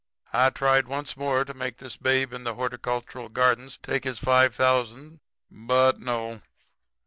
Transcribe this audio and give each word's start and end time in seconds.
I 0.33 0.49
tried 0.49 0.87
once 0.87 1.15
more 1.15 1.45
to 1.45 1.53
make 1.53 1.77
this 1.77 1.95
Babe 1.95 2.33
in 2.33 2.43
the 2.43 2.55
Horticultural 2.55 3.29
Gardens 3.29 3.77
take 3.83 4.03
his 4.03 4.17
five 4.17 4.55
thousand. 4.55 5.19
But 5.51 5.99
no. 5.99 6.41